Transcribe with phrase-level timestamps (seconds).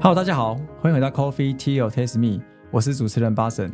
[0.00, 2.40] Hello，大家好，欢迎回到 Coffee Tea or Taste Me，
[2.70, 3.72] 我是主持人巴神。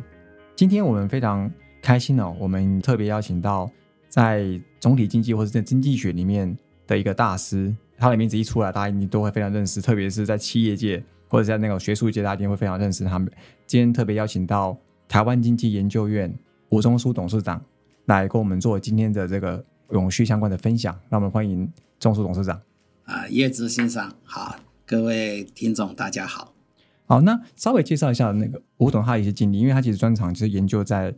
[0.55, 1.49] 今天我们非常
[1.83, 3.69] 开心哦，我们特别邀请到
[4.09, 6.57] 在总体经济或者在经济学里面
[6.87, 13.31] 的一个大师，他的名字一出来，大家一定都会非常认识，特别是在企业界或者在那个学术界，大家一定会非常认识他们。
[13.67, 14.75] 今天特别邀请到
[15.07, 16.35] 台湾经济研究院
[16.69, 17.63] 吴中书董事长
[18.05, 22.59] 来跟我们做今天的这个永续相关的分享，让我们欢迎中书董事长。
[23.03, 24.55] 啊，叶子先生好，
[24.87, 26.53] 各位听众大家好。
[27.07, 31.11] 好，那稍微介绍一下那个吴董他的一些经历，因为他其实专长就是研究在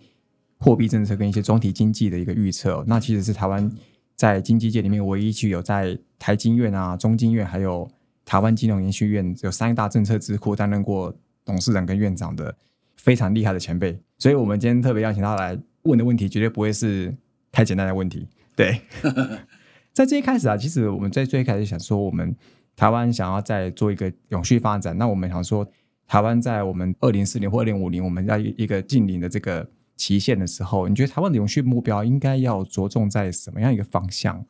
[0.57, 2.81] 货币政策跟一些总体经济的一个预测。
[2.87, 3.69] 那其实是台湾
[4.15, 7.89] 在经济界里面唯一具有在台经院啊、中经院还有
[8.23, 11.13] 台湾金融研究院有三大政策智库担任过
[11.43, 12.55] 董事长跟院长的
[12.95, 13.99] 非常厉害的前辈。
[14.17, 17.13] 所以我们今天特别邀请他来问的问题，绝对不会是
[17.51, 18.27] 太简单的问题。
[18.55, 18.79] 对，
[19.91, 22.33] 在这一开始啊，其实我们在最开始想说我们。
[22.77, 25.67] 台湾想要再做一个永续发展，那我们想说，
[26.07, 34.45] 台湾在我们二零四零或二零五零，我们要一个近邻的这个期限的时候，你觉得台湾的永续目标应该要着重在什么样一个方向？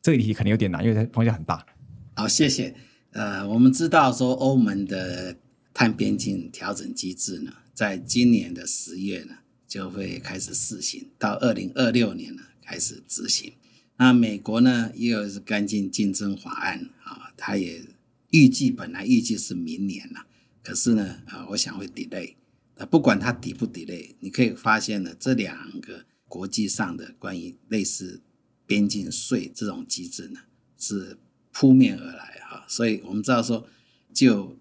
[0.00, 1.66] 这个题肯定有点难，因为它方向很大。
[2.14, 2.72] 好，谢谢。
[3.10, 5.36] 呃，我们知道说欧盟的
[5.74, 9.34] 碳边境调整机制呢，在今年的十月呢
[9.66, 13.52] 就会开始试行，到二零二六年呢开始执行。
[13.98, 17.84] 那美国呢，也有是干净竞争法案啊，它也
[18.30, 20.26] 预计本来预计是明年了，
[20.62, 22.34] 可是呢，啊，我想会 delay。
[22.76, 28.20] 那不管它 delay 不 delay，你可以发现呢，这两个国际上的关于类似
[28.66, 30.40] 边境税这种机制呢，
[30.76, 31.18] 是
[31.52, 32.64] 扑面而来哈。
[32.66, 33.68] 所以我们知道说，
[34.12, 34.56] 就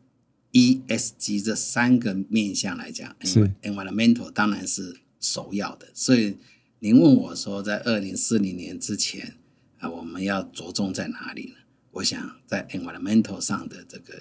[0.51, 6.37] ESG 这三个面向来讲，是 environmental 当然是首要的，所以。
[6.83, 9.37] 您问我说，在二零四零年之前
[9.77, 11.53] 啊，我们要着重在哪里呢？
[11.91, 14.19] 我想在 environmental 上的这个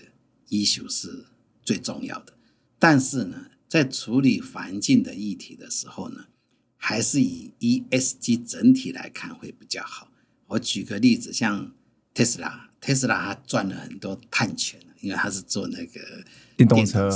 [0.50, 1.24] issue 是
[1.62, 2.34] 最重要的。
[2.78, 6.26] 但是呢，在处理环境的议题的时候呢，
[6.76, 10.12] 还是以 ESG 整体来看会比较好。
[10.48, 11.72] 我举个例子，像
[12.12, 16.22] 特斯拉，特斯拉它赚了很多碳权，因为它是做那个
[16.58, 17.08] 电动车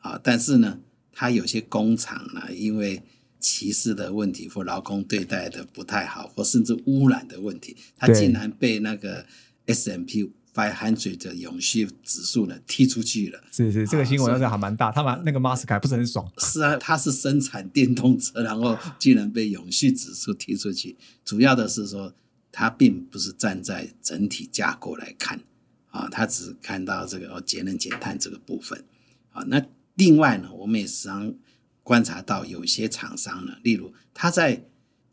[0.00, 0.20] 啊。
[0.22, 0.78] 但是呢，
[1.12, 3.02] 它有些工厂呢，因为
[3.38, 9.26] 歧视的问题，或劳工对待的不太好，或甚至污染的问题，他竟然被那个
[9.66, 13.40] S M P Five Hundred 的永续指数呢踢出去了。
[13.52, 16.26] 是是，这个新闻那个还蛮大，他把那个马斯克不是很爽。
[16.38, 20.96] 是啊，他是生产电动车，然后竟然被永续指数踢出去。
[21.24, 22.14] 主要的是说，
[22.50, 25.38] 他并不是站在整体架构来看
[25.90, 28.82] 啊，他只看到这个哦节能减碳这个部分
[29.32, 29.44] 啊。
[29.48, 29.62] 那
[29.96, 31.34] 另外呢，我们也时常。
[31.86, 34.64] 观察到有些厂商呢，例如他在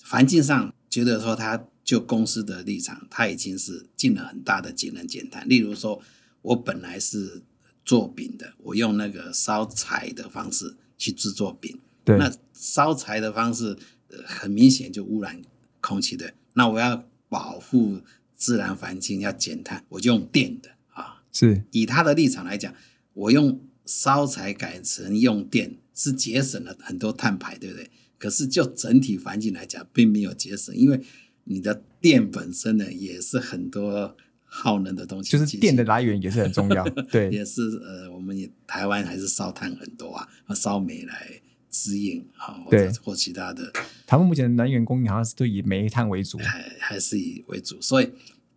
[0.04, 5.48] 环境上觉得说，他就公司的立场，他已经是尽了很大的节能减碳。
[5.48, 6.02] 例如说，
[6.42, 7.44] 我本来是
[7.86, 13.78] 做饼的，我用那个烧柴的方式去制作饼，那烧柴的方式
[14.26, 15.40] 很明显就污染
[15.80, 16.34] 空气的。
[16.56, 18.02] 那我要保护
[18.36, 21.22] 自然环境，要减碳，我就用电的啊。
[21.32, 22.74] 是以他的立场来讲，
[23.14, 25.78] 我用烧柴改成用电。
[25.94, 27.90] 是节省了很多碳排，对不对？
[28.18, 31.00] 可是就整体环境来讲，并没有节省，因为
[31.44, 34.16] 你的电本身呢，也是很多
[34.46, 35.30] 耗能的东西。
[35.30, 41.30] 就是电的来源也是很重要， 对，也是呃，我们也台湾还是烧炭很多啊，烧煤来
[41.70, 43.70] 滋应啊，对，或其他的。
[44.08, 48.10] 台湾目前的能源供应好像是都以煤炭为主，还还是以为主，所以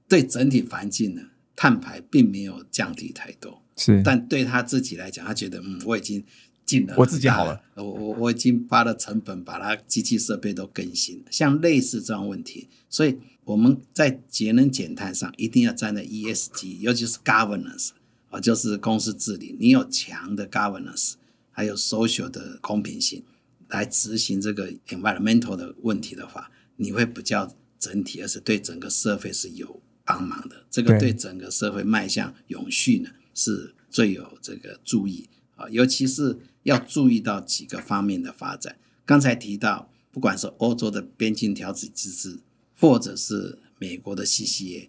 [0.09, 1.23] 对整体环境呢，
[1.57, 3.61] 碳排并没有降低太多。
[3.77, 6.25] 是，但对他自己来讲，他觉得嗯，我已经。
[6.67, 7.63] 进了，我自己好了。
[7.77, 11.27] 我我我已经花了成本把它机器设备都更新了。
[11.31, 17.91] 像类似这样问题，所以我们在节能减碳上一定要站在 ESG，尤其是 governance
[18.31, 19.57] 啊，就是公司治理。
[19.61, 21.13] 你有强的 governance，
[21.53, 23.23] 还有 social 的公平性
[23.69, 30.67] 来执行这个 environmental 的问题的话，你会比较整体，而且对整个社会是有帮忙的。
[30.69, 36.37] 这个对整个社会迈向永续呢，是最有这个注意啊，尤其是。
[36.67, 38.77] 要注意到几个方面的发展。
[39.05, 42.41] 刚才提到，不管是欧洲的边境调整机制，
[42.77, 44.89] 或者是美国的 CCA，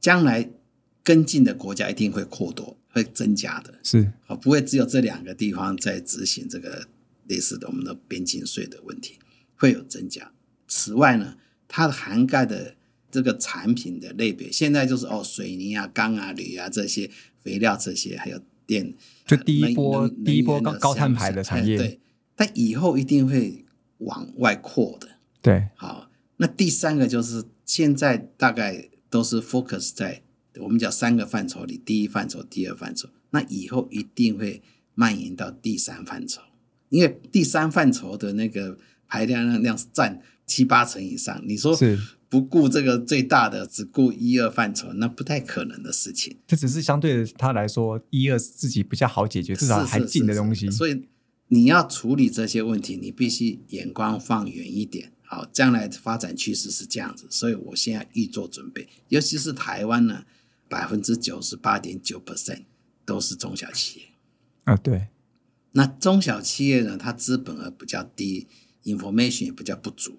[0.00, 0.48] 将来
[1.02, 3.74] 跟进的国家一定会扩多，会增加的。
[3.82, 6.86] 是啊，不会只有这两个地方在执行这个
[7.26, 9.18] 类似的我们的边境税的问题，
[9.56, 10.30] 会有增加。
[10.68, 11.36] 此外呢，
[11.66, 12.76] 它的涵盖的
[13.10, 17.10] 这个产品的类别，现在就是哦，水泥啊、钢啊、铝啊这些
[17.42, 18.40] 肥料这些，还有。
[18.68, 18.94] 电
[19.24, 22.00] 就第一波第一波高高碳排的产业，对，
[22.36, 23.64] 但以后一定会
[23.98, 25.08] 往外扩的。
[25.40, 30.22] 对，好，那第三个就是现在大概都是 focus 在
[30.58, 34.60] 我们讲三个范畴里，第一范畴、第二范畴，那以后一定会
[34.94, 36.42] 蔓延到第三范畴，
[36.90, 38.76] 因为第三范畴的那个
[39.06, 41.42] 排量量是占七八成以上。
[41.46, 41.98] 你说是
[42.28, 46.36] 不顾这个最大的，只顾一二范畴，那不太可能的事情。
[46.46, 50.72] 这只是相对的他来说，一二自己比较好解决，至少还近的东西是。
[50.72, 51.04] 所以
[51.48, 55.12] 你要处理这些问题，你必须眼光放远一点。
[55.22, 58.88] 好，将来的发展趋势是这样子，所以我现在预做准备。
[59.08, 60.24] 尤其是台湾呢，
[60.68, 62.62] 百分之九十八点九 percent
[63.04, 64.06] 都是中小企业。
[64.64, 65.08] 啊，对，
[65.72, 68.46] 那中小企业呢，它资本额比较低
[68.84, 70.16] ，information 也比较不足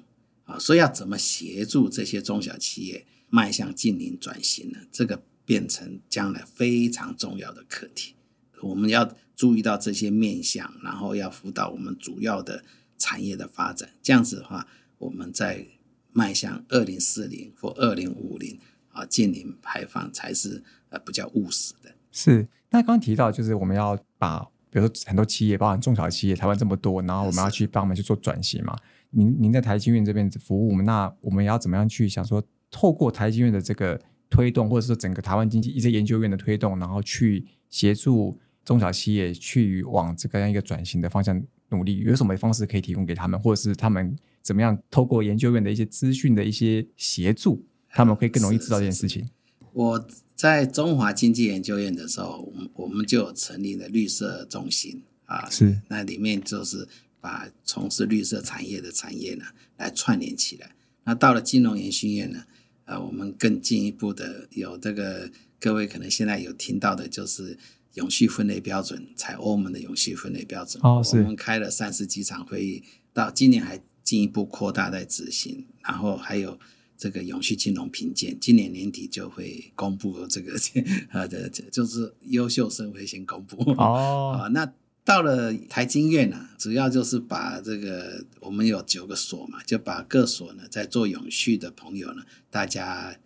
[0.50, 4.80] 啊，所以要怎么协助这些中小企业迈向近零转型呢？
[4.92, 8.16] 这个变成将来非常重要的课题。
[8.62, 12.64] 我们要注意到这些面向，然后要辅导我们主要的
[12.98, 13.92] 产业的发展。
[14.02, 14.68] 这样子的话，
[14.98, 15.66] 我们在
[16.12, 18.60] 迈向二零四零或二零五零
[18.92, 21.94] 啊近零排放才是呃比较务实的。
[22.12, 22.48] 是。
[22.72, 28.76] 那刚刚提到，就是我们要把，比如说很多企业，包含中小企业，台湾这么多，然后我们要去帮他们去做转型嘛。
[29.12, 49.28] 您您在台积院这边服务，那我们要怎么样去想说，透过台积院的这个推动，或者说整个台湾经济一些研究院的推动，然后去协助中小企业去往这个样一个转型的方向努力，有什么方式可以提供给他们，或者是他们怎么样透过研究院的一些资讯的一些协助，他们会更容易知道这件事情。
[49.74, 56.88] 我在中华经济研究院的时候，我们我们就有成立了绿色中心啊，是那里面就是
[57.22, 59.46] 把从事绿色产业的产业呢
[59.78, 60.76] 来串联起来。
[61.04, 62.44] 那到了金融研训院呢，
[62.86, 67.58] 呃，我们更进一步的有这个各位可能现在有听到的就是
[67.94, 70.82] 永续分类标准，采欧盟的永续分类标准。
[70.84, 72.84] 哦是我们开了三十几场会议，
[73.14, 76.60] 到今年还进一步扩大在执行，然后还有。
[77.02, 80.60] 这个永续金融评鉴，今年年底就会公布这个
[81.12, 84.50] 呃这，就是优秀生会先公布哦， 啊。
[84.50, 84.70] 那
[85.10, 92.22] 到了台经院呢、主要就是把这个我们有九个所嘛，就把各所呢在做永续的朋友呢，
[92.52, 93.18] 大家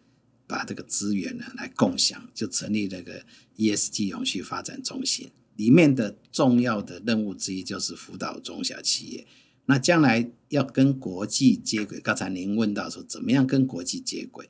[0.48, 3.26] 把这个资源呢来共享，就成立那个
[3.58, 5.30] ESG 永续发展中心。
[5.58, 9.28] 里面的重要的任务之一就是辅导中小企业。
[9.66, 14.50] 那将来要跟国际接轨，刚才您问到说怎么样跟国际接轨，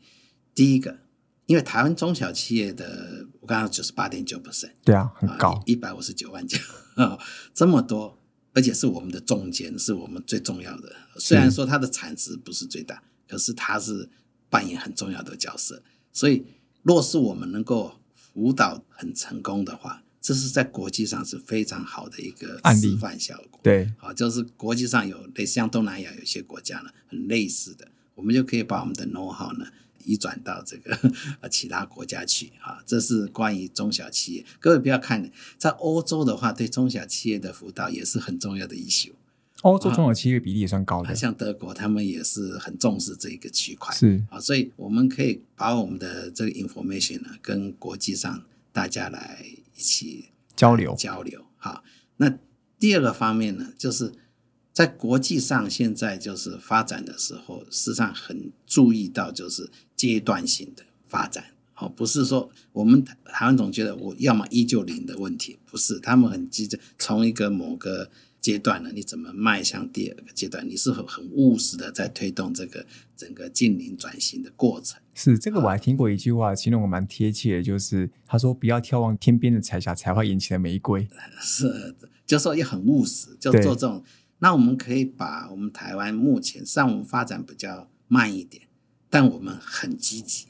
[0.54, 1.00] 第一个，
[1.48, 6.60] 因为台湾中小企业的我刚刚九十八点九 percent，对啊，很高，一百五十九万家，
[7.54, 8.18] 这么多，
[8.54, 10.96] 而且是我们的中间，是我们最重要的。
[11.18, 14.10] 虽然说它的产值不是最大，可是它是
[14.50, 15.82] 扮演很重要的角色。
[16.12, 16.46] 所以，
[16.84, 23.60] 若是我们能够辅导很成功的话，这是在国际上是非常好的一个示范效果。
[23.64, 29.66] 对，啊，就是国际上有类似像东南亚有些国家呢，很类似的，我们就可以把我们的 know how 呢
[30.06, 30.98] 移转到这个
[31.42, 32.82] 呃其他国家去啊。
[32.86, 39.12] 这是关于中小企业，各位不要看，在欧洲的话，对中小企业的辅导也是很重要的 issue。
[39.62, 43.96] 欧洲中小企业比例也算高的，啊像德国，他们也是很重视这一个区块。
[43.96, 49.46] 是啊，所以我们可以把我们的这个 information 呢，跟国际上大家来
[49.78, 51.46] 一起交流交流。
[51.56, 51.82] 好，
[52.18, 52.38] 那
[52.78, 54.12] 第二个方面呢，就是
[54.74, 59.72] 在国际上现在就是发展的时候，事实上很注意到就是
[60.04, 61.46] 阶段性的发展。
[61.72, 68.10] 好，不是说我们台湾总觉得我要么一就零的问题，不是，他们很急着，从一个某个
[68.42, 70.68] 阶段呢，你怎么迈向第二个阶段？
[70.68, 72.86] 你是很很务实的在推动这个
[73.16, 75.00] 整个近零转型的过程。
[75.16, 81.08] 是这个，我还听过一句话，形容我蛮贴切的，就是他说不要眺望天边的彩霞，才会引起的玫瑰。
[81.40, 81.96] 是，
[82.28, 84.04] 就说也很务实，就做这种。
[84.40, 88.64] 那我们可以把我们台湾目前上午发展比较慢一点，
[89.14, 90.48] 但我们很积极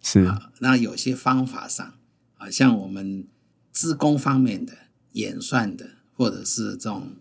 [0.00, 0.50] 是啊。
[0.60, 1.98] 那有些方法上
[2.38, 3.26] 啊，像我们
[3.70, 4.72] 资工方面的
[5.12, 7.12] 演算的，或者是这种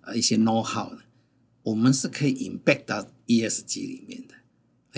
[0.00, 1.02] 呃一些 know how 的，
[1.62, 4.34] 我们是可以 embed 到 ESG 里面的。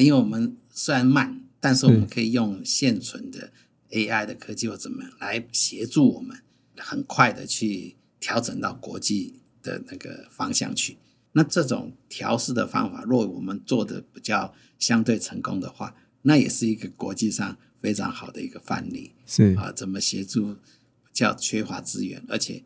[0.02, 3.52] 因为我们虽然慢，但是我们可以用现存的
[3.90, 6.38] AI 的科技或怎么样来协助我们，
[6.78, 10.96] 很快的去调整到国际的那个方向去。
[11.32, 19.72] 那这种调试的方法，若我们做的比较相对成功的话，那也是一个国际上非常好的一个范例是啊。
[19.72, 22.62] 怎么协助比较缺乏资源，而且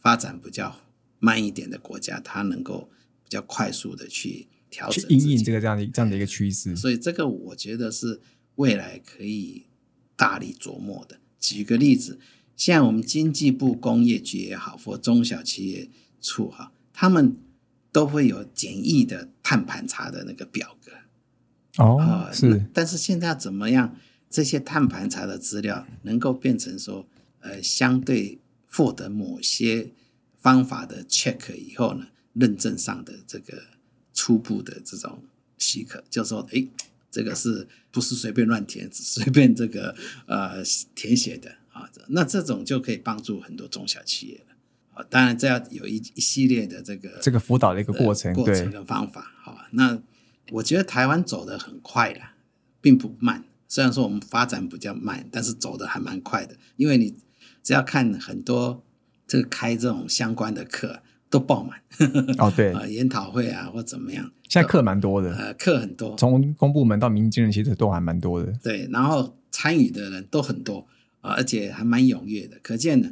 [0.00, 0.80] 发展比较
[1.18, 2.88] 慢一点的国家，它能够
[3.22, 6.74] 比较快速的去调去整自己因应这个这样的这样的一个趋势。
[6.74, 8.20] 所以这个我觉得是
[8.54, 9.66] 未来可以
[10.16, 11.18] 大力琢磨的。
[11.38, 12.18] 举个例子，
[12.56, 15.88] 像我们经济部工业局也好，或中小企业
[16.20, 17.36] 处哈，他们
[17.96, 20.92] 都会有简易的碳盘查的那个表格
[21.82, 23.96] 哦啊、，是但是现在要怎么样
[24.28, 27.06] 这些碳盘查的资料能够变成说，
[27.40, 29.92] 呃，相对获得某些
[30.36, 33.62] 方法的 check 以后呢，认证上的这个
[34.12, 35.22] 初步的这种
[35.56, 36.68] 许可，就说，诶，
[37.10, 40.62] 这个是不是随便乱填，随便这个呃
[40.94, 41.90] 填写的啊？
[42.08, 44.55] 那这种就可以帮助很多中小企业了
[44.96, 45.04] 啊。
[45.08, 49.68] 当然，这要有一一系列的这个这个辅导的一个过程，过程跟方法，好吧？
[49.70, 50.00] 那
[50.50, 52.20] 我觉得台湾走得很快了，
[52.80, 53.44] 并不慢。
[53.68, 56.56] 虽然说我们发展比较慢，但是走的还蛮快的。
[56.76, 57.14] 因为你
[57.62, 58.82] 只要看很多
[59.26, 61.80] 这个开这种相关的课都爆满
[62.38, 68.52] 哦， 对啊，研讨会啊或怎么样，现在课蛮多的，呃，课很多，从公部门到民间人其实都还蛮多的。
[68.62, 70.86] 对，然后参与的人都很多
[71.20, 72.56] 啊，而且还蛮踊跃的。
[72.62, 73.10] 可见呢，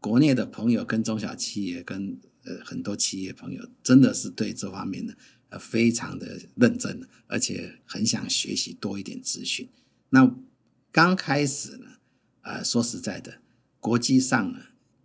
[0.00, 5.14] 国内的朋友跟中小企业跟呃很多企业朋友真的是对这方面呢
[5.48, 9.68] 呃非常的认真，而且很想学习多一点资讯。
[10.10, 10.34] 那
[10.92, 11.86] 刚开始呢，
[12.42, 13.38] 呃，说实在的，
[13.80, 14.58] 国际上呢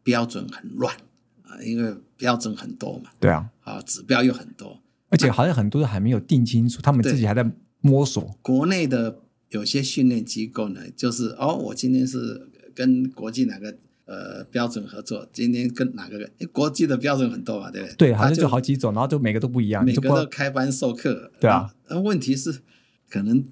[0.03, 0.95] 标准很乱
[1.43, 8.37] 啊，因为标准很多嘛，对啊，啊，指标又很多，而且好像很多人还没有定清楚，他们自己还在摸索。
[8.41, 13.77] 国内的有些训练机构呢，就是哦，我今天是跟国际哪个
[14.11, 17.95] 呃标准合作，今天跟哪个国际的标准很多嘛，对不对？
[17.95, 21.31] 对，好像就好几种，然后就每个都不一样，每个都开班授课。
[21.39, 22.61] 对啊，那问题是
[23.09, 23.45] 可能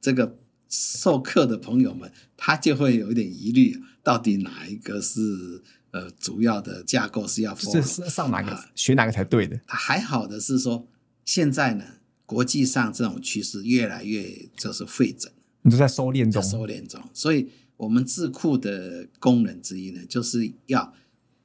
[0.00, 0.38] 这个。
[0.76, 7.80] 授课的朋友们，他就会有一点疑虑，到底哪一个是呃主要的架构是要是
[8.10, 9.60] 上哪个学哪个才对的？
[9.66, 10.88] 还好的是说，
[11.24, 11.84] 现在呢，
[12.26, 15.30] 国际上这种趋势越来越就是会诊，
[15.62, 17.00] 你都在收敛中，收敛中。
[17.12, 20.94] 所以，我们智库的功能之一呢，就是要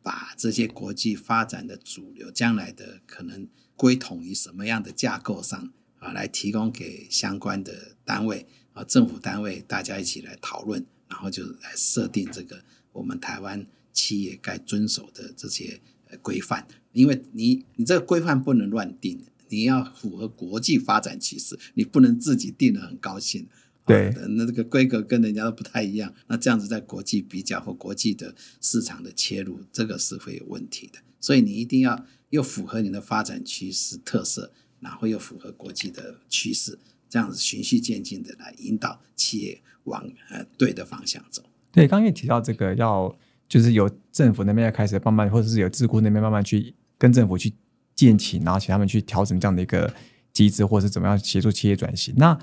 [0.01, 8.83] 把这些国际发展的主流，将来的可能归统于什么样的架构上啊，来提供给相关的单位啊。
[8.83, 15.81] 政府单位大家一起来讨论，然后就来设定这个我们台湾企业该遵守的这些
[16.21, 16.67] 规范。
[16.91, 23.47] 因为你你这个规范不能乱定，你要符合国际发展趋势，你不能自己定的很高兴。
[23.89, 30.99] 对，那这个规格跟人家都不太一样，那这样子在国际比较或国际的市场的切入，这个是会有问题的。
[31.19, 36.77] 所以你一定要又符合你的发展趋势特色，然后又符合国际的趋势。
[37.09, 41.41] 这样子循序渐进的来引导企业往呃对的方向走。
[41.71, 43.17] 对，刚刚也提到这个，要
[43.47, 47.51] 就是由政府那边要开始慢慢，或者是有智库那边慢慢去跟政府去
[47.95, 49.91] 建起，然后请他们去调整这样的一个
[50.31, 52.13] 机制，或者是怎么样协助企业转型。
[52.15, 52.39] 那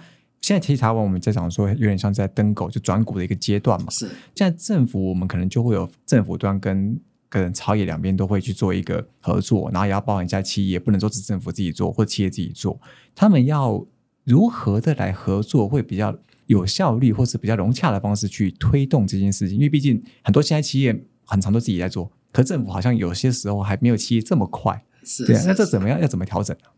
[0.46, 3.90] 现在提查完，我们在讲说，有点像在登狗就转股的一个阶段嘛。
[3.90, 4.06] 是。
[4.36, 6.96] 现在政府我们可能就会有政府端跟
[7.28, 12.80] 跟朝野两边都会去做一个合作，然后也要包含一家企业，不能说是政府自己做或企业自己做，
[13.14, 13.84] 他们要。
[14.22, 16.12] 如何的来合作会比较
[16.46, 19.56] 有效率，或是比较融洽的方式去推动这件事情？
[19.56, 24.82] 因为毕竟很多现在企业很长都自己在做，可政府好像有些时候还没有企业这么快。
[25.04, 26.00] 是，对啊，那这怎么样？
[26.00, 26.68] 要怎么调整呢？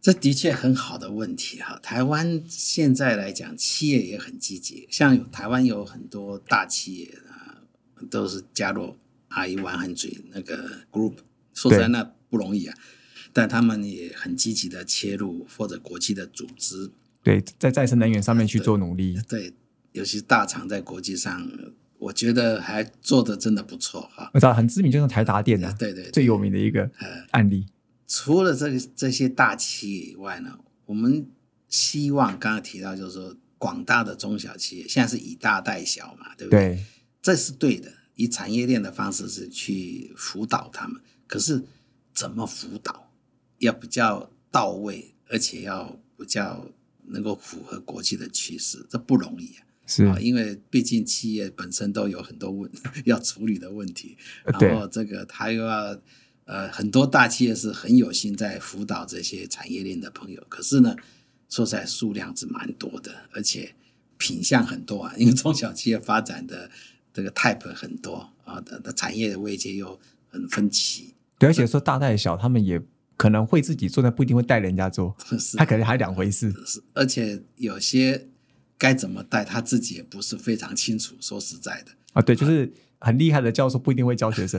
[0.00, 1.78] 这的确很好的问题哈。
[1.82, 7.60] 台湾现在来讲，企业也很积极，像台湾有很多大企业啊，
[8.10, 8.96] 都是加入
[9.28, 11.14] 阿姨玩很嘴那个 group，
[11.52, 12.76] 说实在那不容易啊。
[13.32, 16.90] 但他们也很积极的切入或者国际的组织，
[17.22, 19.16] 对，在再生能源上面去做努力。
[19.28, 19.52] 对，
[19.92, 21.48] 尤其大厂在国际上，
[21.98, 24.28] 我觉得还做的真的不错哈。
[24.34, 26.90] 我知道很知名，就是台达电的，对对，最有名的一个
[27.30, 27.66] 案例。
[28.12, 31.30] 除了这这些大企业以外呢，我们
[31.68, 36.74] 希望刚刚提到，就是说广大的中小企业现在是以大带小嘛，对不对？
[36.74, 36.84] 对，
[37.22, 41.00] 这是对的，以产业链的方式是去辅导他们。
[41.28, 41.62] 可是
[42.12, 43.12] 怎么辅导？
[43.58, 46.66] 要比较到位，而且要比较
[47.04, 49.62] 能够符合国际的趋势，这不容易啊。
[49.86, 52.68] 是啊，因为毕竟企业本身都有很多问
[53.06, 55.96] 要处理的问题，然后这个他又要
[56.50, 60.96] 呃很多大企业是很有心在辅导这些产业链的朋友，可是呢，
[61.48, 63.74] 说在数量是蛮多的，而且
[64.18, 66.68] 品相很多啊，因为中小企业发展的
[67.12, 72.82] 这个 type 很多啊的的产业的位阶又很分歧，对，而且说大带小，他们也。
[73.20, 75.14] 可能会自己做，但不一定会带人家做。
[75.58, 76.50] 他可能还两回事。
[76.64, 78.28] 是，而且有些
[78.78, 81.14] 该怎么带，他自己也不是非常清楚。
[81.20, 84.58] 说实在的啊，对，就是很厉害的教授不一定会教学生。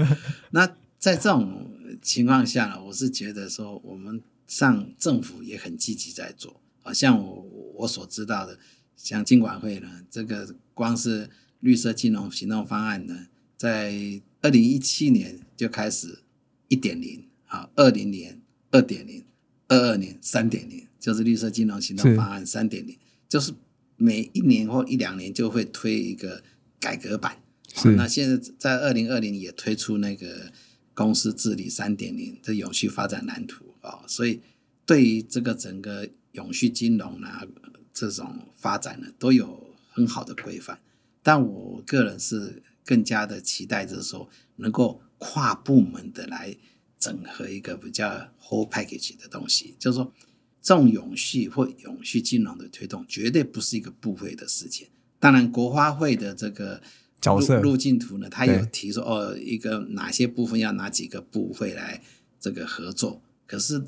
[0.52, 0.70] 那
[1.02, 1.68] 在这种
[2.00, 6.62] 情况下呢，我是觉得说，我们上政府也很积极在做。
[6.80, 7.44] 好，像我
[7.74, 8.56] 我所知道的，
[8.96, 11.28] 像金管会呢，这个光是
[11.58, 16.20] 绿色金融行动方案呢，在二零一七年就开始
[16.68, 17.26] 一点零。
[17.46, 18.40] 啊，二零年
[18.70, 19.26] 二点零，
[19.68, 22.96] 二二年三点零，就是绿色金融行动方案三点零，
[23.28, 23.52] 就是
[23.96, 26.42] 每一年或一两年就会推一个
[26.80, 27.36] 改革版。
[27.74, 30.50] 是那现在在二零二零也推出那个
[30.94, 34.40] 公司治理三点零的永续发展蓝图啊、所以
[34.86, 37.44] 对于这个整个永续金融啊
[37.92, 40.78] 这种发展呢，都有很好的规范。
[41.22, 46.56] 但我个人是更加的期待就是说，能够跨部门的来
[46.98, 48.08] 整合一个比较
[48.40, 50.12] whole package 的东西，就是说，
[50.60, 54.86] 这种永续或永续金融的推动，绝对不是一个部会的事情。
[55.18, 56.82] 当然，国花会的这个
[57.22, 62.02] 角色路路径图呢，它有提说哦，一个哪些部分要哪几个部会来
[62.38, 63.22] 这个合作。
[63.46, 63.82] 可是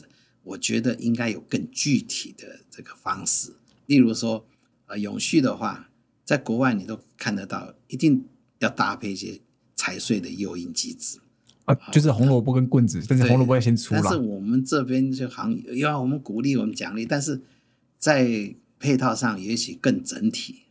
[0.45, 3.53] 我觉得应该有更具体的这个方式，
[3.87, 4.47] 例如说，
[4.87, 5.91] 呃，永续的话，
[6.25, 8.25] 在国外你都看得到，一定
[8.61, 9.41] 要搭配一些
[9.75, 11.19] 财税的诱因机制。
[11.65, 14.19] 啊，就是红萝卜跟棍子，但是红萝卜要先出来但是。
[14.19, 17.41] 我们这边就好像要我们鼓励，我们奖励，但是
[17.99, 20.64] 在配套上也许更整体啊，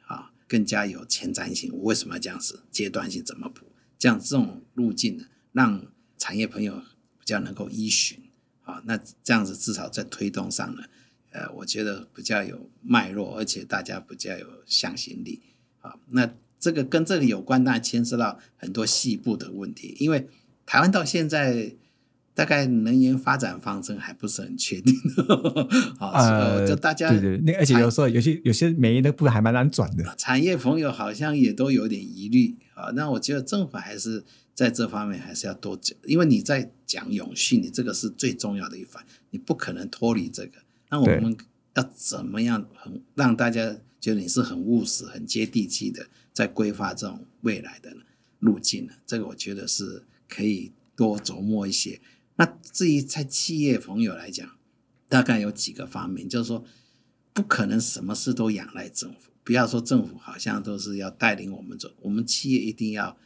[0.53, 1.73] 更加有前瞻性。
[1.73, 2.61] 我为什么要这样子？
[2.69, 3.65] 阶段性怎么补？
[3.97, 5.83] 这样这种路径呢，让
[6.19, 6.77] 产业朋友
[7.17, 8.19] 比较能够依循
[8.61, 8.83] 啊。
[8.85, 10.83] 那这样子至少在推动上呢，
[11.31, 15.41] 呃，我觉得比较有脉络，而且大家比较有向心力
[15.81, 15.97] 啊。
[16.09, 20.29] 那这个跟这个有关，那牵涉到很多细部的问题，因为
[20.67, 21.75] 台湾到现在
[22.35, 24.95] 大概能源发展方针还不是很确定，
[25.99, 30.03] 啊，呃，就大家对对，那而且有时候有些有些煤的部分还蛮难转的。
[30.17, 32.89] 产业朋友好像也都有点疑虑啊。
[32.95, 34.23] 那我觉得政府还是
[34.55, 40.53] 在这方面还是要多讲，因为你在讲永续，你这个是最重要的一环，你不可能脱离这个。
[40.89, 41.37] 那我们
[41.75, 47.95] 要怎么样很让大家觉得你是很务实、很接地气的，在规划这种未来的
[48.39, 48.93] 路径呢？
[49.05, 52.01] 这个我觉得是可以多琢磨一些。
[52.35, 54.57] 那至于在企业朋友来讲，
[55.07, 56.65] 大概有几个方面，就是说
[57.33, 59.31] 不可能什么事都仰赖政府。
[59.43, 63.17] 不要说政府好像都是要带领我们走，我们企业一定要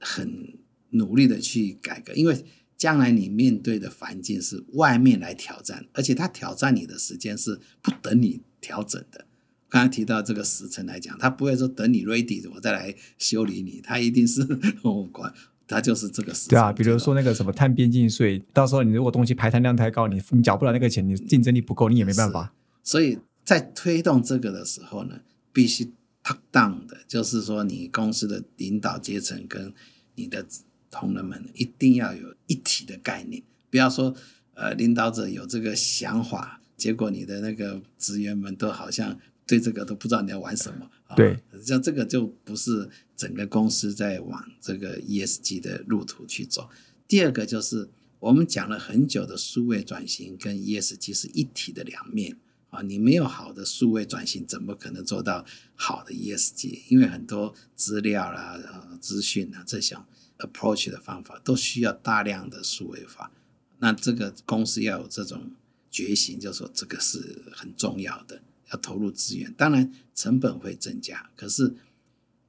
[0.00, 0.58] 很
[0.90, 2.44] 努力的去改革，因为
[2.76, 9.26] 将来你面对的环境是外面来挑战，而且他挑战你的时间是不等你调整的。
[9.68, 14.42] 刚才提到这个时辰来讲，他不会说等你 ready 我再来修理你，他一定是
[14.82, 15.32] 我管，
[15.66, 16.50] 他就是这个时辰。
[16.50, 22.52] 对啊，比如说那个什么碳边境税，到时候你如果东西排碳量太高，你你缴不了那个钱，你竞争力不够，你也没办法。
[22.82, 25.20] 所以在推动这个的时候呢，
[25.52, 29.72] 必须 top down 的，就是说你公司的领导阶层跟
[30.14, 30.44] 你的
[30.90, 34.14] 同仁们一定要有一体的概念，不要说
[34.54, 40.90] 呃领导者有这个想法，结果你的那个职员们都好像对这个都不知道你要玩什么。
[41.06, 46.68] 啊对，像这个就不是整个公司在往这个 ESG 的路途去走。
[47.06, 52.36] 第二个就是我们讲了很久的数位转型跟 ESG 是一体的两面
[52.70, 56.80] 啊，你没有好的数位转型，怎么可能做到好的 ESG？
[56.88, 60.06] 因为很多资料啦、呃、资讯啊这项
[60.38, 63.30] approach 的方法都需要大量的数位化。
[63.78, 65.52] 那这个公司要有这种
[65.90, 68.40] 觉醒，就说这个是很重要的，
[68.74, 69.54] 要投入资源。
[69.56, 71.76] 当然成本会增加，可是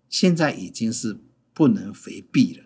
[0.10, 1.20] 现在已经是
[1.54, 2.64] 不能回避了。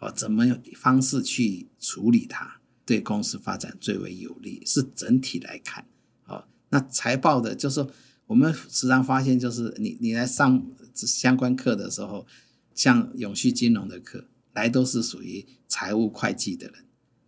[0.00, 0.44] 哦，怎么
[0.76, 4.62] 方式去处理它，对公司发展最为有利？
[4.64, 5.86] 是整体来看。
[6.26, 7.86] 哦，那财报的，就是
[8.26, 12.26] 我们时常发现，就是你你来上相关课的时候，
[12.74, 16.76] 像永续金融的课，来都是属于财务会计的人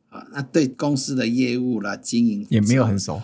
[0.08, 3.20] 啊，那对公司的业务啦、经营也没有很熟，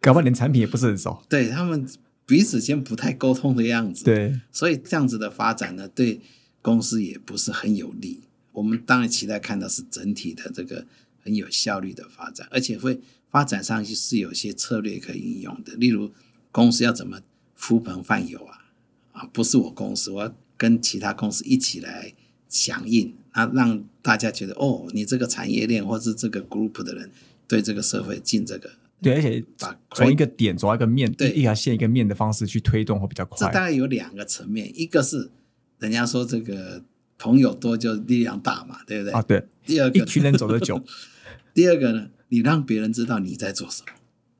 [0.00, 1.22] 搞不好连产品也不是很熟。
[1.28, 1.88] 对他们
[2.24, 4.04] 彼此间不太沟通的样子。
[4.04, 6.20] 对，所以这样子的发展呢，对
[6.62, 8.20] 公司也不是很有利。
[8.52, 10.86] 我们当然期待看到是整体的这个
[11.22, 15.74] 很有效率的发展，而且会发展上去是有些策略可以应用的。
[15.74, 16.10] 例如，
[16.50, 17.20] 公司要怎么
[17.58, 18.64] 呼朋唤友啊？
[19.12, 22.14] 啊，不是我公司，我要跟其他公司一起来
[22.48, 27.10] 响应，啊，让大家觉得哦，你这个产业链或是这个 group 的人
[27.46, 28.70] 对这个社会尽这个。
[29.02, 31.30] 对，而且把从一个点走到一个面，对。
[31.30, 33.38] 一条线一个面的方式去推动会比较快。
[33.38, 33.66] 这大。
[33.66, 35.30] 概有两个层面，一个是
[35.78, 36.82] 人家说这个
[37.18, 39.12] 朋友多就力量大嘛，对不对？
[39.12, 40.82] 啊，对，第二个，一群人走得久。
[41.52, 43.92] 第二个呢，你让别人知道你在做什么，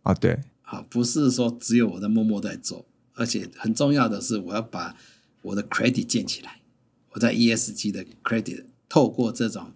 [0.02, 4.96] 啊，对，好，不是说只有我在默默在做，而且很重要的是，我要把
[5.42, 6.60] 我的 credit 建起来，
[7.12, 9.72] 我在 ESG 的 credit 透过这种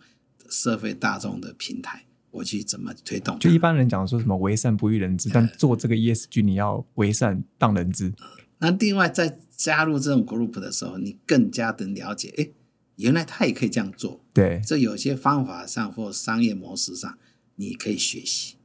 [0.49, 3.39] 社会大众的平台，我去怎么推动？
[3.39, 8.13] 就一般人讲说什么为善不欲人知，但做这个 ESG 你要为善当人知。
[8.59, 12.49] 那另外在加入这种 group 的时候，你更加的了解，哎，
[12.97, 14.25] 原来他也可以这样做。
[14.33, 17.19] 对，这有些方法上或商业模式上，
[17.57, 18.57] 你可以学习。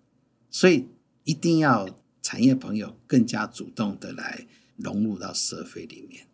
[0.50, 0.88] 所以
[1.24, 4.48] 一定要产业朋友更加主动的来
[4.78, 6.28] 融入到社会里面。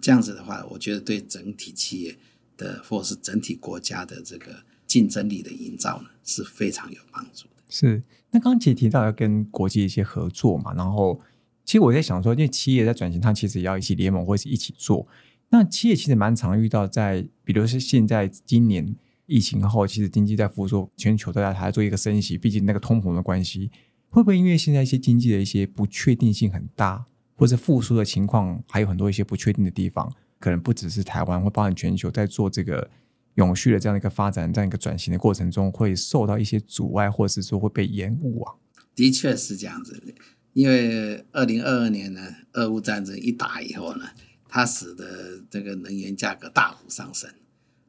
[0.00, 2.16] 这样子的话，我觉得对整体企业
[2.56, 7.62] 的或是整体国家的这个竞争力的营造呢，是非常有帮助的。
[7.68, 11.20] 是，那刚刚其实提到要跟国际一些合作嘛，然后
[11.64, 15.06] 其实我在想说，因为企业在转型，它其实也要一起联盟或是一起做。
[15.48, 18.94] 那企业其实蛮常遇到，在比如是现在今年
[19.26, 23.70] 疫情后，其实经济在复苏，全球都在还在做一个升息，毕竟那个通膨的关系，
[24.10, 32.90] 会不会因为现在一些经济的一些不确定性很大，或者复苏的情况还有很多一些不确定的地方，可能不只是台湾，会包含全球在做这个
[33.38, 38.54] 永续的这样一个发展，这样一个转型的过程中，会受到一些阻碍，或者是说会被延误啊？
[38.94, 40.14] 的确是这样子，
[40.52, 42.20] 因为二零二二年呢，
[42.52, 44.04] 俄乌战争一打以后呢。
[44.50, 47.30] 它使得这个能源价格大幅上升，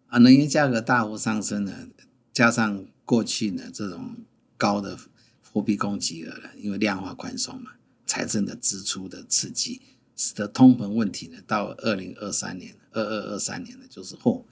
[0.08, 1.88] 啊，能源价格大幅上升呢，
[2.34, 4.18] 加上过去呢这种
[4.58, 5.00] 高的
[5.42, 7.72] 货币供给额，因为量化宽松嘛，
[8.06, 9.82] 财政的支出的刺激，
[10.18, 14.44] 使得通膨问题呢，到二零二三年、二二二三年呢，就是嚯，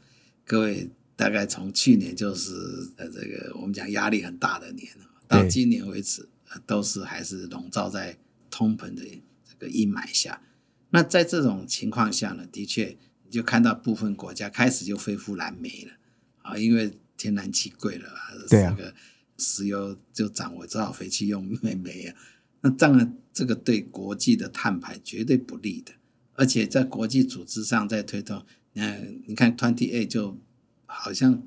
[0.47, 2.53] 各位大概从去年就是
[2.95, 4.87] 呃这个我们讲压力很大的年，
[5.27, 6.27] 到今年为止，
[6.65, 8.17] 都是还是笼罩在
[8.49, 9.03] 通膨的
[9.43, 10.41] 这个阴霾下。
[10.91, 15.91] 那在这种情况下呢，的确你就看到部分国家开始就恢复燃煤了
[16.43, 18.09] 啊，因为天然气贵了，
[18.47, 18.93] 这个，
[19.37, 22.15] 石油就涨，我只好回去用煤 煤啊。
[22.61, 25.91] 那当然，这个对国际的碳排绝对不利的，
[26.35, 28.45] 而且在国际组织上在推动，
[28.77, 30.37] 嗯，你看 Twenty Eight 就
[30.85, 31.43] 好像。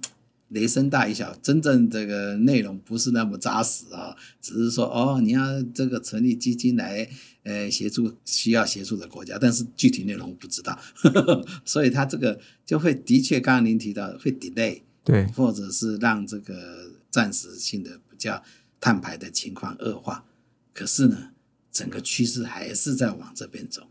[0.53, 7.09] 雷声大雨小，真正这个内容不是那么扎实啊，只是说哦，你要这个成立基金来，
[7.45, 10.77] 呃，协助需要协助的国家，但是具体内容不知道，
[11.65, 18.43] 所以他这个就会的确，刚刚您提到会 delay，对，或者是让这个暂时性的比较
[18.81, 20.25] 碳排的情况恶化，
[20.75, 21.31] 可是呢，
[21.71, 23.87] 整个趋势还是在往这边走。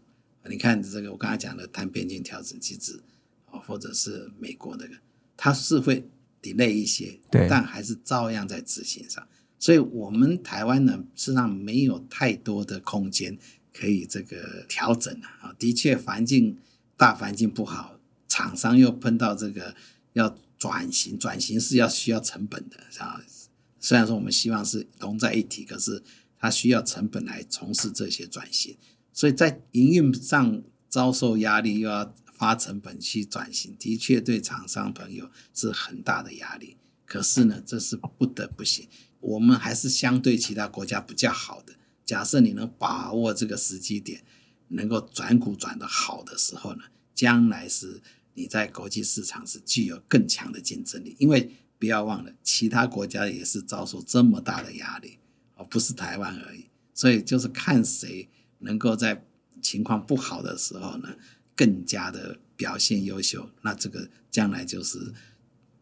[0.49, 2.99] 你看这个我刚才讲的碳边境调整机制
[3.51, 4.95] 啊，或者是美国那个，
[5.35, 6.09] 它是会。
[6.41, 9.27] delay 一些，但还是照样在执行上。
[9.59, 13.37] 所以，我们台湾呢，实际上没有太多的空间
[13.73, 15.53] 可以这个调整啊。
[15.59, 16.57] 的确，环境
[16.95, 19.75] 大环境不好，厂商又碰到这个
[20.13, 23.21] 要转型，转型是要需要成本的啊。
[23.81, 26.01] 虽然说我们希望是融在一体，可是
[26.39, 28.77] 它需要成本来从事这些转型，
[29.11, 32.15] 所以在营运上遭受压力，又要。
[32.39, 36.77] 花成本去转型，的确对厂商朋友是很大的压力。
[37.05, 38.87] 可是呢，这是不得不行。
[39.19, 41.73] 我们还是相对其他国家比较好的。
[42.05, 44.23] 假设你能把握这个时机点，
[44.69, 48.01] 能够转股转得好的时候呢，将来是
[48.35, 51.17] 你在国际市场是具有更强的竞争力。
[51.19, 55.17] 因为不要忘了，其他国家也是遭受这么大的压力，
[55.55, 56.67] 而不是台湾而已。
[56.93, 59.25] 所以就是看谁能够在
[59.61, 61.09] 情况不好的时候呢。
[61.59, 65.13] 更加的表现优秀，那这个将来就是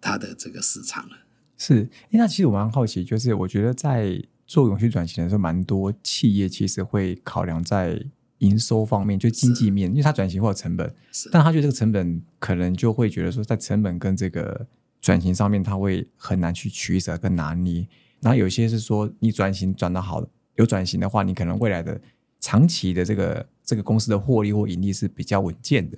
[0.01, 1.15] 它的这个市场了。
[1.55, 8.03] 是，那其实我蛮好奇，就是我觉得在做永续转型的时候，蛮多企业其实会考量在
[8.39, 10.91] 营收方面，就经济面，因为它转型会有成本，
[11.31, 14.65] 但他觉得这个成本可能就会觉得说，在成本跟这个
[14.99, 17.87] 转型上面，他会很难去取舍跟拿捏。
[18.21, 22.01] 然后有些是说，你转型转的好，有转型的话，你可能未来的。
[22.39, 25.97] 长期的这个这个公司的获利或盈利是比较稳健的，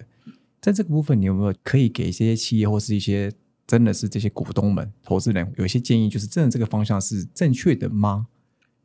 [0.60, 3.32] 在这个部分，你有没有可以给一些企业或是一些
[3.68, 6.10] 真的是这些股东们、投资人有一些建议？
[6.10, 8.26] 就是真的这个方向是正确的吗？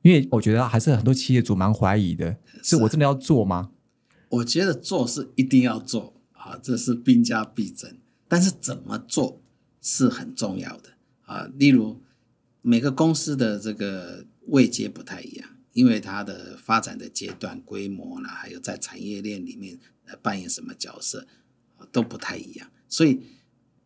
[0.02, 3.70] 因为我觉得还是很多企业主蛮怀疑的，是我真的要做吗？
[4.28, 7.96] 我觉得做是一定要做啊，这是兵家必争。
[8.28, 9.40] 但是怎么做
[9.80, 10.90] 是很重要的
[11.24, 11.48] 啊。
[11.56, 12.02] 例如
[12.60, 15.48] 每个公司的这个位阶不太一样。
[15.74, 21.26] 因为它的发展的阶段、规模呢，还有在产业链里面呃扮演什么角色，
[21.92, 22.70] 都不太一样。
[22.88, 23.20] 所以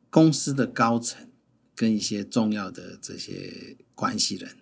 [0.09, 1.29] 公司的高层
[1.74, 4.57] 跟一些重要的这些关系人，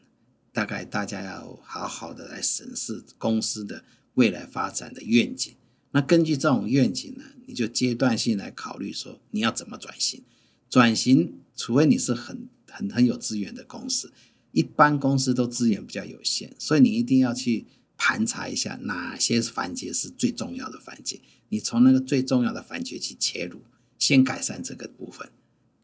[0.52, 3.84] 大概大家要好好的来审视公司的
[4.14, 5.54] 未来发展的愿景。
[5.90, 10.22] 那根据这种愿景呢，你就阶段性来考虑说你要怎么转型。
[10.68, 14.12] 转型，除非你是很很很有资源的公司。
[14.56, 17.66] 一般公司都资源比较有限，所以你一定要去
[17.98, 21.20] 盘查一下哪些环节是最重要的环节。
[21.50, 23.60] 你从那个最重要的环节去切入，
[23.98, 25.28] 先改善这个部分，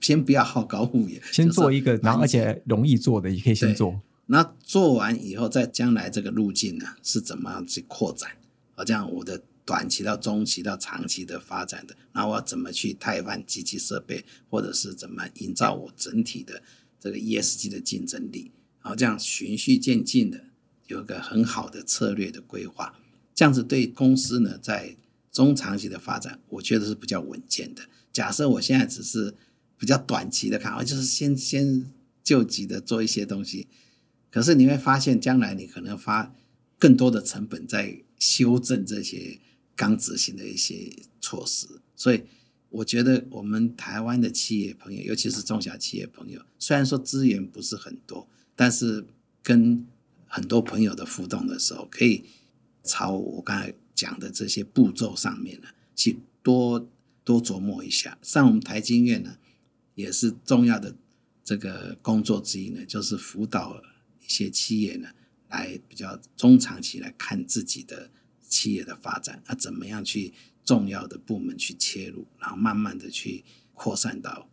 [0.01, 4.01] 先不要好高骛远，先做一个，然后而且容易做的也可以先做。
[4.25, 8.31] 那做完以后，在将来这个路径呢是怎么样去扩展？
[8.75, 16.63] 好，这样我的短期到中期到长期的发展的，那我要怎么去汰换机器设备，或者是怎么营造我整体的
[16.99, 18.51] 这个 ESG 的竞争力？
[18.83, 20.47] 好，这样循序渐进的
[20.89, 22.99] 有一个很好的策略的规划，
[23.33, 24.97] 这样子对公司呢，在
[25.31, 27.83] 中长期的发展，我觉得是比较稳健的。
[28.13, 29.35] 假设我现在只是
[29.79, 31.91] 比较短期的看法，就是先先
[32.25, 33.69] 救急的做一些东西，
[34.31, 36.35] 可是你会发现，将来你可能花
[36.79, 39.39] 更多的成本在修正这些
[39.77, 41.67] 刚执行的一些措施。
[41.95, 42.25] 所以，
[42.69, 49.07] 我觉得我们台湾的企业朋友，尤其是中小企业朋友，虽然说资源不是很多，但是
[49.43, 49.87] 跟
[50.27, 52.25] 很多朋友的互动的时候，可以
[52.83, 56.89] 朝我刚才讲的这些步骤上面呢，去多。
[57.25, 59.39] 多琢磨一下，像我们台经院呢，
[59.95, 60.97] 也是重要的
[61.45, 63.81] 这个工作之一呢，就是辅导
[64.21, 65.09] 一些企业呢，
[65.49, 68.11] 来比较中长期来看自己的
[68.49, 70.35] 企业的发展，啊，怎么样去
[70.65, 74.51] 重要的部门去切入，然后慢慢的去扩散到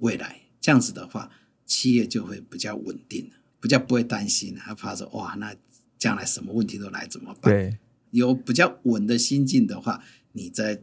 [0.00, 1.30] 未来，这样子的话，
[1.64, 5.54] 企业就会比较稳定，比较不会担心，害怕说哇，那
[5.98, 7.52] 将来什么问题都来怎么办？
[7.52, 7.78] 对，
[8.10, 10.82] 有比较稳的心境的话，你在。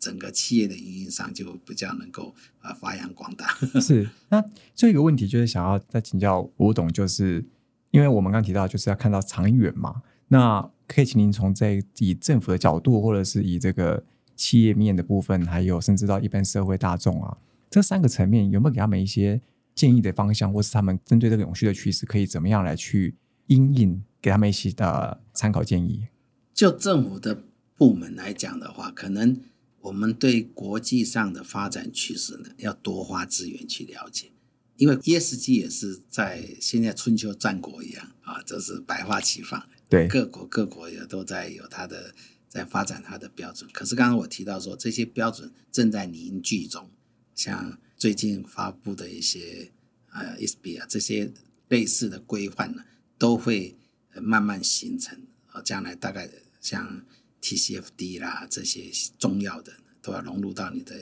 [0.00, 3.46] 整个企业的运营上就比较能够啊发扬光大。
[3.80, 7.42] 是，那这个问题就是想要再请教吴董，就是
[7.90, 14.04] 因为我们刚提到就是要看到长远嘛，那可以请您从在以政府的角度，或者是以这个
[14.36, 17.38] 企业面的部分，还有甚至到一般社会大众啊，
[17.70, 19.40] 这三个层面有没有给他们一些
[19.74, 26.08] 建议的方向，或是他们针对这个永续的趋势，可以怎么样来去应应，给他们一些的参考建议？
[26.52, 27.44] 就政府的
[27.76, 29.40] 部门来讲的话，可能。
[29.84, 34.32] 我们对国际上的发展趋势呢，要多花资源去了解，
[34.78, 42.14] 因为 ESG 也是在现在春秋战国一样啊，这是百花齐放，对，各国各国也都在有它的
[42.48, 43.68] 在发展它的标准。
[43.74, 46.88] 可是刚刚我提到说，这些标准正在凝聚中，
[47.34, 49.72] 像最近发布的一些
[50.10, 51.32] 呃 ESB 啊这些
[51.68, 52.84] 类似的规范呢，
[53.16, 53.78] 都会
[54.20, 57.02] 慢慢形成啊，将来大概像。
[57.40, 60.94] TCFD 啦，这些重要的都要融入到你的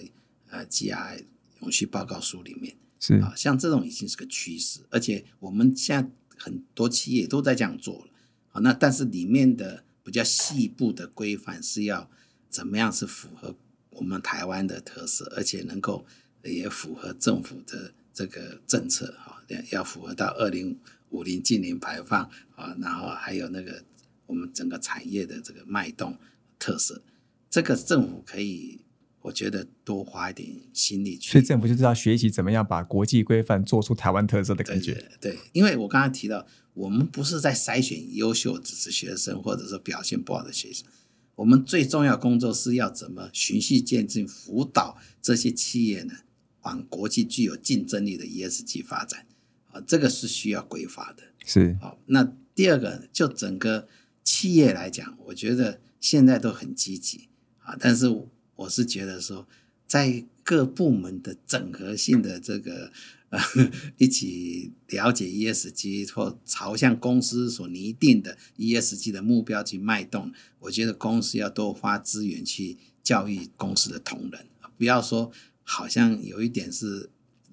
[0.50, 1.24] 呃 GI
[1.60, 2.76] 永续报告书里面。
[2.98, 8.12] 是啊，像这种已经是个趋势，而且我们现在很多企业都在这样做了。
[8.48, 12.10] 好，那但是里面的比较细部的规范是要
[12.50, 13.56] 怎么样是符合
[13.90, 16.04] 我们台湾的特色，而且能够
[16.44, 20.78] 也符合政府的这个政策哈，要符合到二零
[21.10, 23.82] 五零近零排放啊，然后还有那个
[24.26, 26.16] 我们整个产业的这个脉动。
[26.64, 27.02] 特色，
[27.50, 28.78] 这个政府可以，
[29.22, 31.32] 我觉得多花一点心力去。
[31.32, 35.10] 所以政府就知道学习怎么样把国际规范做出台湾特色的感觉。
[35.20, 40.86] 对，因为我刚刚提到，我们不是在筛选优秀只是学生，或者说表现不好的学生。
[41.34, 46.14] 我们最重要工作是要怎么循序渐进辅导这些企业呢，
[46.62, 49.26] 往国际具有竞争力的 ESG 发展
[49.70, 51.22] 啊，这个是需要规划的。
[51.44, 53.86] 是好，那第二个，就整个
[54.24, 55.80] 企业来讲，我觉得。
[56.02, 57.28] 现在都很积极
[57.60, 58.08] 啊，但是
[58.56, 59.46] 我是觉得说，
[59.86, 62.90] 在各部门的整合性的这个
[63.28, 63.38] 呃
[63.98, 74.44] 一起了解 ESG 或朝向公司所拟定的 ESG 的目标去脉动，我觉得公司要多花资源去教育公司的同仁，
[74.76, 75.30] 不要说
[75.62, 77.10] 好像有一点是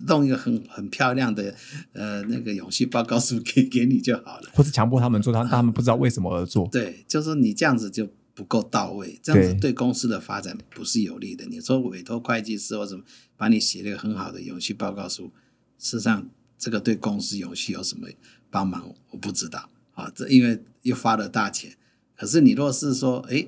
[0.08, 1.56] 弄一个很很漂亮的
[1.93, 6.67] 呃那个永续报告书给给你就好了，或是强迫他们做，他 他们不知道为什么而做。
[6.72, 8.10] 对，就是你这样子就。
[8.36, 11.45] 不够到位，这样子对公司的发展不是有利的。
[11.48, 12.98] 你说委托会计师或者
[13.36, 15.30] 帮你写了一个很好的永续报告书，
[15.78, 18.08] 事实上这个对公司永续有什么
[18.50, 18.95] 帮忙？
[19.10, 20.10] 我不知道啊。
[20.15, 21.76] 这因为又花了大钱，
[22.15, 23.45] 可是你若是说，哎，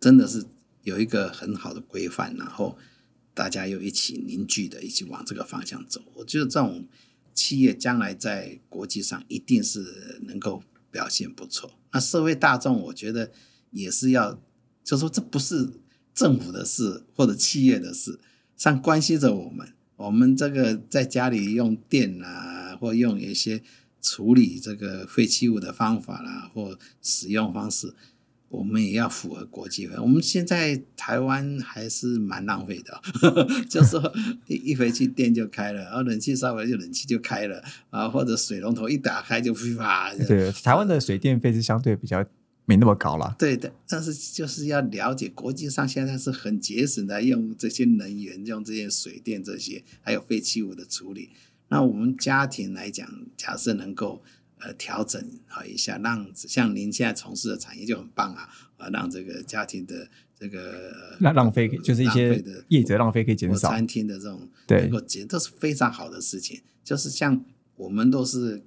[0.00, 0.44] 真的是
[0.82, 2.76] 有一个很好的规范，然后
[3.34, 6.86] 大家又一起凝聚的，一起往这个方向走，我觉得这种
[7.34, 11.72] 企业将来在国际上一定是能够表现不错。
[11.92, 13.30] 那社会大众，我觉得。
[13.72, 14.36] 也是要，
[14.82, 15.74] 就说这不是
[16.12, 18.18] 政府的事或者企业的事，
[18.56, 19.72] 上关系着我们。
[19.94, 23.62] 我们这个在家里用电啊，或用一些
[24.02, 27.94] 处理这个废弃物的方法啦，或使用方式，
[28.50, 29.98] 我们也要符合国际法。
[30.02, 33.00] 我们现在台湾还是蛮浪费的，
[33.70, 33.96] 就是
[34.46, 40.12] 一一回去电就开了，然后冷气稍微就冷气就开了啊，或者水龙头一打开就啪。
[40.28, 42.22] 对，台湾的水电费是相对比较。
[42.66, 51.30] 没那么高了，对的，但是就是要了解国际上现在是很节省的，用这些能源，用这些水电这些，还有废弃物的处理。
[51.66, 54.22] 那我们家庭来讲，假设能够
[54.60, 66.60] 呃调整好一下，让像您现在从事的产业就很棒啊，啊，让这个家庭的这个浪浪费就是一些业者浪费可以减少，餐厅的这种对能够减，都是非常好的事情。
[66.84, 67.44] 就是像
[67.76, 68.62] 我们都是。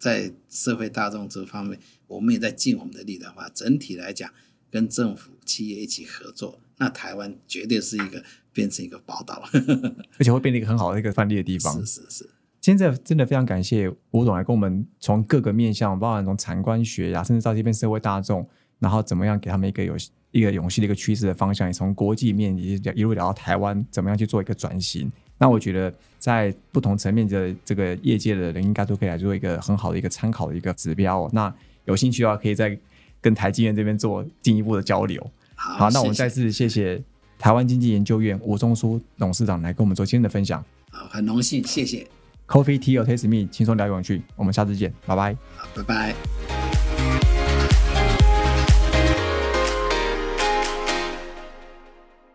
[0.00, 4.32] 在社会大众这方面，我们也在尽我们的力的话，整体来讲，
[4.70, 8.22] 跟政府、企业一起合作，那台湾绝对是一个
[8.52, 9.42] 变成一个宝岛，
[10.16, 11.84] 而且会变成一个很好的一个范例的地方。
[11.84, 12.30] 是是是。
[12.68, 18.46] 今天真的非常感谢吴总来跟我们从各个面向，包含从产官学呀，甚至到这边社会大众，
[18.78, 19.96] 然后怎么样给他们一个有
[20.32, 25.10] 一个永续的一个趋势的方向，也从国际面也一路聊到台湾，怎么样去做一个转型。
[25.38, 31.26] 那我觉得在不同层面的这个业界的人，应该都可以来做一个很好的一个参考的一个指标。
[31.32, 31.50] 那
[31.86, 32.78] 有兴趣的话，可以再
[33.18, 35.26] 跟台积院这边做进一步的交流。
[35.54, 37.02] 好，那我们再次谢谢
[37.38, 40.62] 台湾经济研究院吴中书董事长来跟我们做今天的分享。
[40.90, 42.06] 好，很荣幸，谢谢。
[42.48, 44.22] Coffee Tea or Taste Me，轻松聊永趣。
[44.34, 45.36] 我们下次见，拜拜。
[45.76, 46.67] 拜拜。